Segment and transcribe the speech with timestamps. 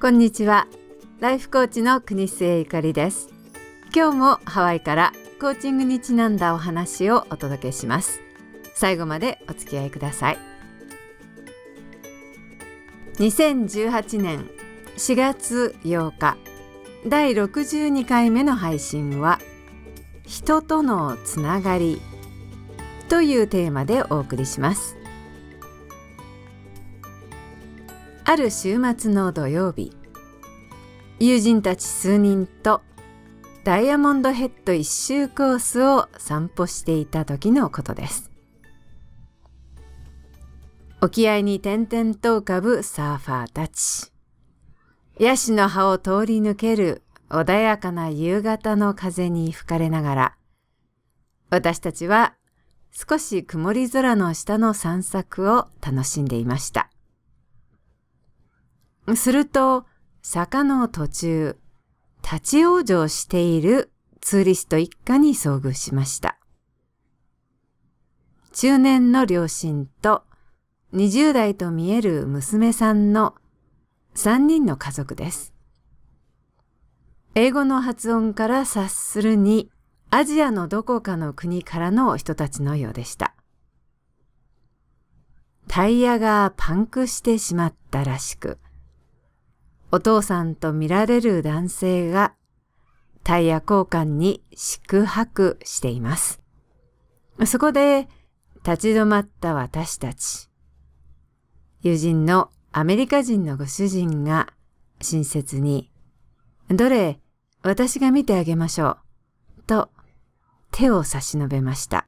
[0.00, 0.68] こんにちは。
[1.18, 3.30] ライフコーチの国末ゆかりです。
[3.92, 8.20] 今日もハワイからコーチングにちなんだお話をお届けします。
[8.74, 10.38] 最後までお付き合いください。
[13.14, 14.48] 2018年
[14.96, 16.36] 4月8日
[17.08, 19.40] 第62回目の配信は
[20.24, 22.00] 人とのつながり
[23.08, 24.96] というテーマでお送りします。
[28.30, 29.97] ある週末の土曜日
[31.20, 32.80] 友人たち数人と
[33.64, 38.30] ダイヤモンドヘッド一周コースを散歩していた時のことです
[41.00, 44.12] 沖合に点々と浮かぶサーファーたち
[45.18, 50.36] ヤシの葉を通り抜ける穏やかな夕方の風に吹かれながら
[51.50, 52.34] 私たちは
[52.92, 56.90] 少し曇り空の下の散策を楽しんでいました。
[59.14, 59.86] すると、
[60.22, 61.56] 坂の途中、
[62.22, 66.38] 立ち往生しているツーリスト一家に遭遇しました。
[68.52, 70.24] 中年の両親と
[70.92, 73.34] 20代と見える娘さんの
[74.14, 75.54] 3人の家族です。
[77.34, 79.70] 英語の発音から察するに
[80.10, 83.34] アジアのどこかの国からの人たちのようでした。
[85.68, 88.58] タイヤがパンクしてしまったらしく、
[89.90, 92.34] お父さんと見られる男性が
[93.24, 96.40] タイヤ交換に宿泊しています。
[97.46, 98.08] そこで
[98.64, 100.48] 立ち止まった私たち。
[101.82, 104.48] 友人のアメリカ人のご主人が
[105.00, 105.90] 親切に、
[106.68, 107.20] どれ
[107.62, 108.98] 私が見てあげましょ
[109.58, 109.62] う。
[109.66, 109.90] と
[110.70, 112.06] 手を差し伸べました。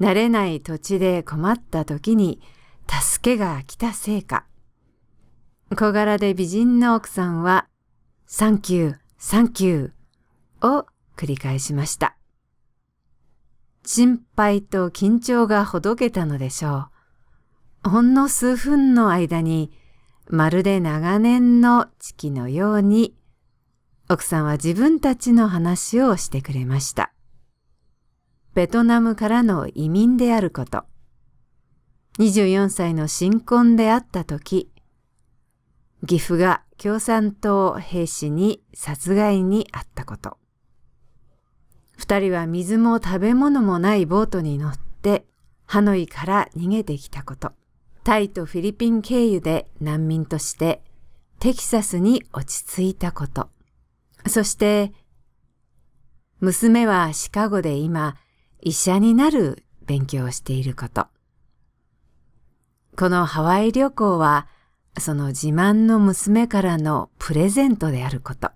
[0.00, 2.40] 慣れない土地で困った時に
[2.88, 4.44] 助けが来たせいか。
[5.76, 7.68] 小柄で美人の奥さんは、
[8.26, 10.86] サンキュー、サンキューを
[11.16, 12.16] 繰り返しました。
[13.84, 16.88] 心配と緊張がほどけたのでしょ
[17.84, 17.90] う。
[17.90, 19.70] ほんの数分の間に、
[20.26, 23.14] まるで長年の知己のように、
[24.08, 27.12] 奥さんは自分たちの話をしてくれました。
[28.54, 30.84] ベトナムからの移民であること。
[32.18, 34.72] 24歳の新婚であった時、
[36.06, 40.38] 岐阜が共産党兵士に殺害にあったこと。
[41.96, 45.26] 二人は水も食べ物もないボートに乗って
[45.66, 47.52] ハノイから逃げてきたこと。
[48.04, 50.82] タイとフィリピン経由で難民として
[51.40, 53.50] テキサスに落ち着いたこと。
[54.26, 54.92] そして、
[56.40, 58.16] 娘はシカゴで今
[58.60, 61.08] 医者になる勉強をしていること。
[62.96, 64.48] このハワイ旅行は
[65.00, 68.50] その自慢の娘からのプレゼントであること。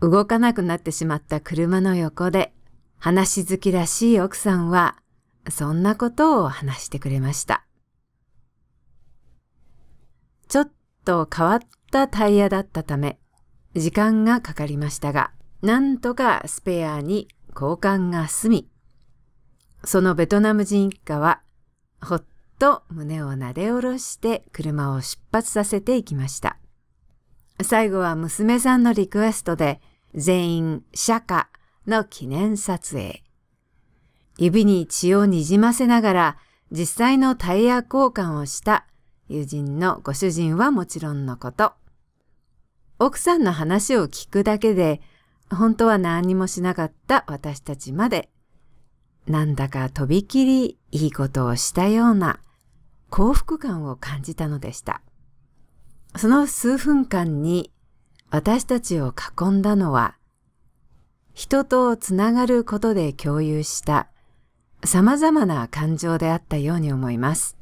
[0.00, 2.52] 動かなくなってしまった車の横で
[2.98, 4.96] 話好きらしい奥さんは
[5.48, 7.66] そんなことを話してくれました。
[10.48, 10.70] ちょっ
[11.04, 11.58] と変わっ
[11.90, 13.18] たタイヤだったため
[13.74, 15.32] 時間がかかりましたが
[15.62, 18.68] なんとかスペアに交換が済み
[19.84, 21.42] そのベトナム人一家は
[22.00, 22.24] ほっ
[22.58, 26.56] と胸をなで下ろして車を出発させていきました。
[27.62, 29.80] 最後は娘さんのリクエストで
[30.14, 31.46] 全員釈迦
[31.86, 33.22] の記念撮影。
[34.38, 36.38] 指に血をにじませながら
[36.70, 38.86] 実際のタイヤ交換をした
[39.28, 41.72] 友人のご主人はもちろんのこと。
[42.98, 45.00] 奥さんの話を聞くだけで
[45.50, 48.30] 本当は何もしなかった私たちまで
[49.26, 52.40] なんだかとびきりいいことをしたような
[53.10, 55.02] 幸福感を感じたのでした。
[56.16, 57.70] その数分間に
[58.30, 60.16] 私たちを囲んだのは、
[61.34, 64.08] 人とつながることで共有した
[64.84, 67.56] 様々な感情であったように思います。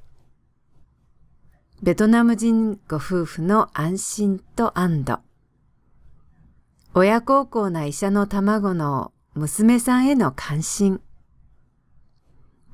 [1.82, 5.18] ベトナム人ご夫婦の安心と安堵。
[6.94, 11.00] 親孝行な医者の卵の娘さんへの関心。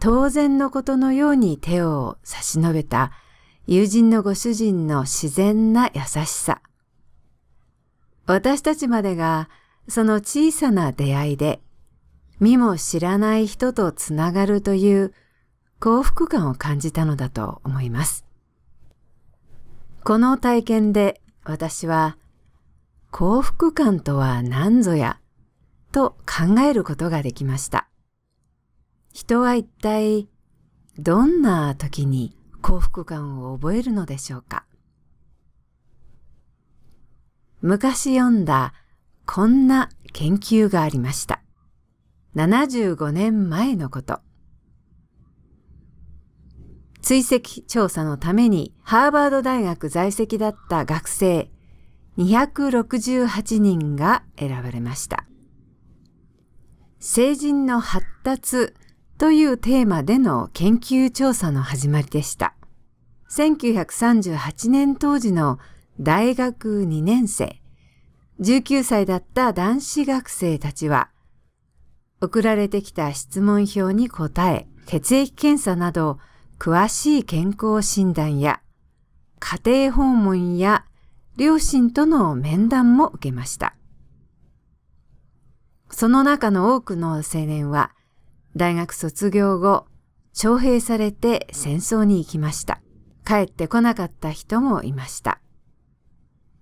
[0.01, 3.13] 当然のことのように手を差し伸べた
[3.67, 6.63] 友人のご主人の自然な優しさ。
[8.25, 9.51] 私たちまでが
[9.89, 11.61] その小さな出会いで
[12.41, 15.13] 身も知らない人とつながるという
[15.81, 18.25] 幸福感を感じたのだと思います。
[20.03, 22.17] この体験で私は
[23.11, 25.21] 幸福感とは何ぞや
[25.93, 27.90] と考えることができました。
[29.13, 30.29] 人は一体
[30.99, 34.65] どんな時に幸福感を覚えるのでしょうか？
[37.61, 38.73] 昔読んだ
[39.27, 41.43] こんな研究がありました。
[42.37, 44.21] 75年前のこと。
[47.03, 51.51] 追跡調査のためにハーバード大学在籍だった学生
[52.19, 55.27] 268人が選ばれました。
[57.01, 58.75] 成人の発達
[59.21, 62.55] というテーマでの研究調査の始まりでした。
[63.29, 65.59] 1938年当時の
[66.01, 67.61] 大学2年生、
[68.41, 71.11] 19歳だった男子学生たちは、
[72.23, 76.19] 送られてきた質問票に答え、血液検査など
[76.59, 78.63] 詳しい健康診断や
[79.39, 80.87] 家庭訪問や
[81.37, 83.75] 両親との面談も受けました。
[85.91, 87.93] その中の多くの青年は
[88.57, 89.87] 大学卒業後、
[90.33, 92.81] 徴兵されて戦争に行きました。
[93.25, 95.41] 帰ってこなかった人もいました。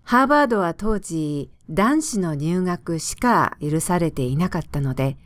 [0.02, 5.16] ハーバードは当時男子の入学しか許されていなかったので、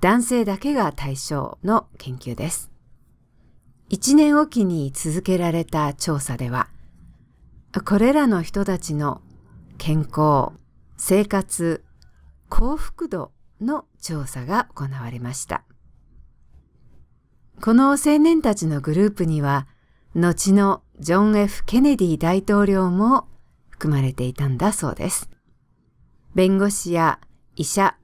[0.00, 2.70] 男性だけが対象の研究です。
[3.88, 6.68] 一年おきに続けられた調査では、
[7.84, 9.22] これらの人たちの
[9.78, 10.52] 健康、
[10.96, 11.84] 生活、
[12.48, 15.64] 幸福度の調査が行われました。
[17.60, 19.66] この青年たちのグループには、
[20.14, 23.26] 後のジョン・ F・ ケネディ大統領も
[23.68, 25.28] 含まれていたんだそうです。
[26.36, 27.18] 弁護士や
[27.56, 27.96] 医者、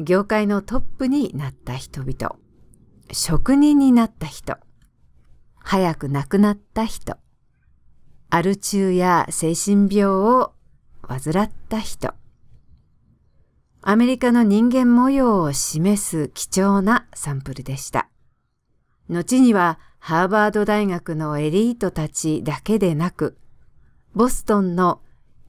[0.00, 2.36] 業界のトップになった人々、
[3.12, 4.56] 職人になった人、
[5.58, 7.18] 早く亡くなった人、
[8.30, 10.54] アル中や精神病を
[11.02, 12.14] 患った人、
[13.82, 18.08] アメリカの人間模様を示す貴重なサンプルでした。
[19.08, 23.36] 後にはハーバード大学のエリートたちだけでなく、
[24.14, 25.00] ボストンの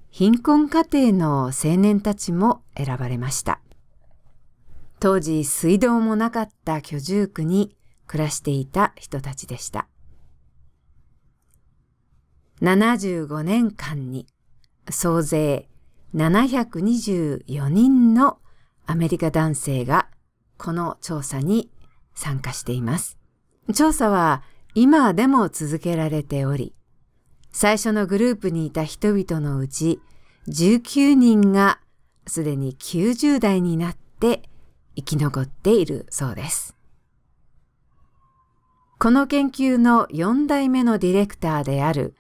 [0.09, 3.61] 貧困家庭の青年たちも選ばれました。
[4.99, 7.75] 当時水道もなかった居住区に
[8.07, 9.87] 暮らしていた人たちでした。
[12.61, 14.25] 75年間に
[14.89, 15.69] 総勢
[16.15, 18.39] 724人の
[18.87, 20.07] アメリカ男性が
[20.57, 21.69] この調査に
[22.15, 23.17] 参加しています。
[23.73, 24.43] 調査は
[24.73, 26.73] 今でも続けられており、
[27.51, 29.99] 最初のグループにいた人々のうち
[30.47, 31.79] 19人が
[32.25, 34.43] すでに90代になって
[34.95, 36.75] 生き残っているそうです。
[38.99, 42.15] この研究の4代目のディレクターである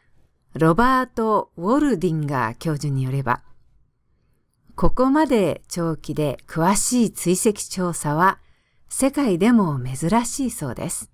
[0.53, 3.41] ロバート・ウォルディンガー教授によれば、
[4.75, 8.39] ここまで長期で詳しい追跡調査は
[8.89, 11.09] 世界でも珍しいそうです。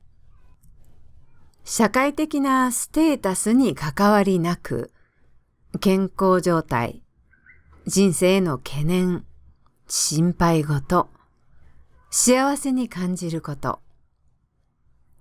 [1.65, 4.91] 社会的なステータスに関わりなく、
[5.79, 7.03] 健康状態、
[7.87, 9.25] 人生への懸念、
[9.87, 11.09] 心配事、
[12.09, 13.79] 幸せに感じること、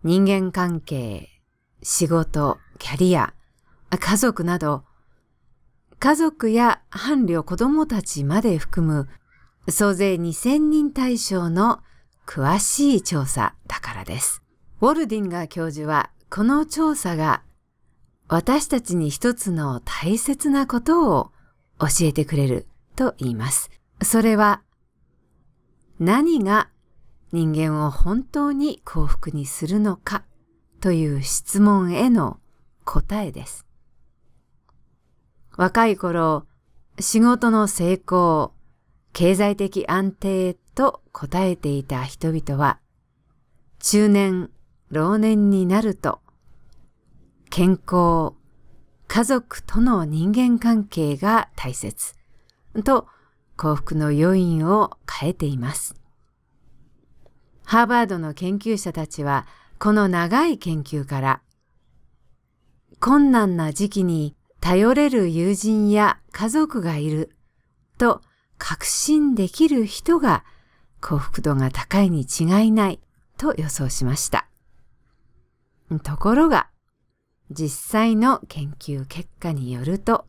[0.03, 1.29] 人間関係、
[1.81, 3.35] 仕事、キャリア、
[3.91, 4.83] 家族など、
[6.01, 9.09] 家族や伴侶子供たちまで含む
[9.71, 11.81] 総勢2000人対象の
[12.27, 14.43] 詳しい調査だからです。
[14.81, 17.43] ウォルディンガー教授はこの調査が
[18.27, 21.31] 私たちに一つの大切なことを
[21.79, 23.71] 教えてくれると言います。
[24.03, 24.63] それは
[26.01, 26.71] 何が
[27.33, 30.25] 人間を本当に幸福にするのか
[30.81, 32.41] という質問への
[32.87, 33.67] 答えです。
[35.59, 36.47] 若い頃、
[36.99, 38.55] 仕事の成功、
[39.13, 42.79] 経済的安定と答えていた人々は、
[43.81, 44.49] 中年、
[44.89, 46.22] 老年になると、
[47.55, 48.33] 健康、
[49.09, 52.15] 家族との人間関係が大切
[52.83, 53.07] と
[53.59, 55.95] 幸福の要因を変えています。
[57.67, 59.47] ハーバードの研究者たちは
[59.79, 61.43] この長い研究から
[63.01, 67.37] 困難な時期に頼れる友人や家族がいる
[67.99, 68.23] と
[68.57, 70.43] 確信できる人が
[71.03, 73.01] 幸福度が高いに違いない
[73.37, 74.49] と予想しました。
[76.03, 76.72] ところが、
[77.53, 80.27] 実際の研究結果によると、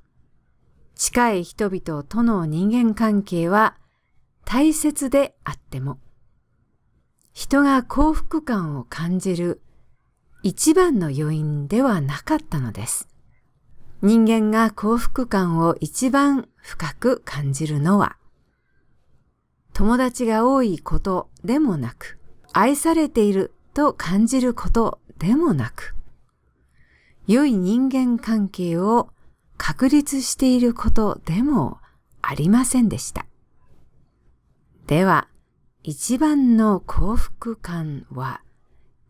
[0.96, 3.78] 近い人々との人間関係は
[4.46, 6.00] 大切であっても、
[7.34, 9.62] 人が幸福感を感じる
[10.44, 13.08] 一番の要因ではなかったのです。
[14.02, 18.18] 人間が幸福感を一番深く感じるのは、
[19.72, 22.20] 友達が多いことでもなく、
[22.52, 25.96] 愛されていると感じることでもなく、
[27.28, 29.10] 良い人間関係を
[29.58, 31.80] 確立していることでも
[32.22, 33.26] ありませんでした。
[34.88, 35.28] では、
[35.84, 38.42] 一番の幸福感は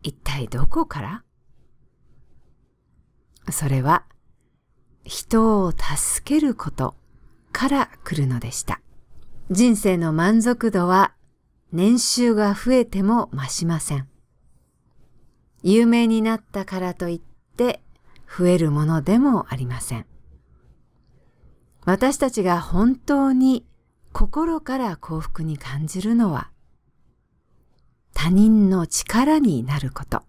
[0.02, 1.22] 一体どこから？
[3.52, 4.04] それは
[5.04, 6.96] 人を助けること
[7.52, 8.80] から来るのでした。
[9.50, 11.14] 人生の満足度は
[11.72, 14.08] 年収が増えても増しません。
[15.62, 17.20] 有名になったからといっ
[17.56, 17.83] て
[18.26, 20.06] 増えるものでもありません。
[21.84, 23.66] 私たちが本当に
[24.12, 26.50] 心から幸福に感じるのは
[28.14, 30.22] 他人の力になること。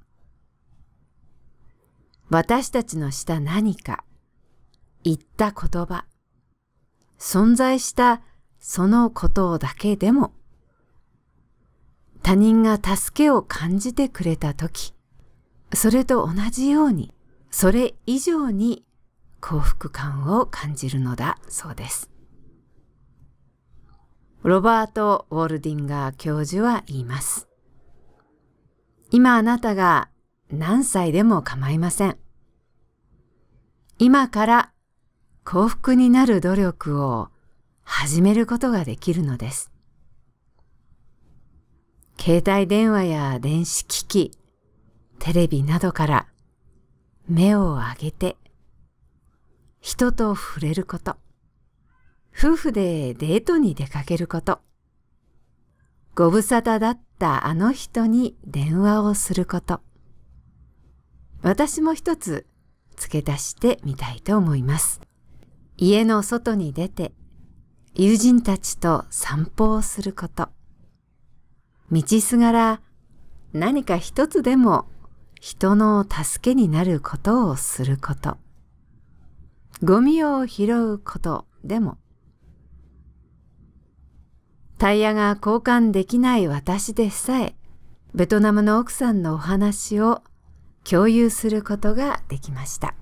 [2.29, 4.03] 私たちのした何か、
[5.05, 6.05] 言った言葉、
[7.17, 8.21] 存在した
[8.59, 10.33] そのことだけでも、
[12.21, 14.93] 他人が助けを感じてくれたとき、
[15.73, 17.14] それと同じように、
[17.57, 18.83] それ以上に
[19.39, 22.09] 幸福感を感じるのだそうです。
[24.43, 27.47] ロバート・ウォルディンガー教授は言います。
[29.09, 30.09] 今あなたが
[30.51, 32.17] 何歳でも構いません。
[34.00, 34.71] 今から
[35.45, 37.29] 幸福になる努力を
[37.83, 39.71] 始めることができるのです。
[42.19, 44.38] 携帯電話や電子機器、
[45.19, 46.27] テレビなどから
[47.27, 48.38] 目を上げて
[49.82, 51.17] 人と触れること、
[52.38, 54.60] 夫婦でデートに出かけること、
[56.15, 59.82] ご無沙汰だったあの人に電話をすること。
[61.41, 62.46] 私も一つ
[62.96, 65.01] 付け足してみたいと思います。
[65.77, 67.12] 家の外に出て
[67.94, 70.50] 友人たちと散歩をすること。
[71.91, 72.82] 道すがら
[73.53, 74.88] 何か一つでも
[75.47, 78.39] 人の助けになることをすること。
[79.83, 81.99] ゴミを拾うことでも
[84.79, 87.55] タイヤが交換できない私でさえ、
[88.15, 90.23] ベトナムの奥さんのお話を
[90.83, 92.95] 共有することができました。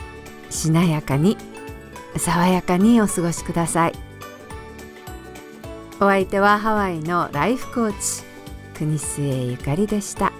[0.49, 1.37] しなやかに
[2.17, 4.10] 爽やかにお過ごしください。
[6.02, 8.25] お相手はハワイのライフコーチ
[8.75, 10.39] 国末ゆかりでした。